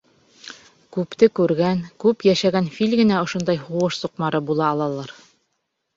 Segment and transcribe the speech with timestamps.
[0.97, 5.15] Күпте күргән, күп йәшәгән фил генә ошондай һуғыш суҡмары була алалыр.